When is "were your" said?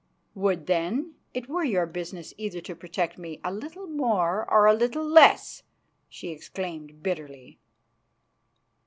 1.47-1.85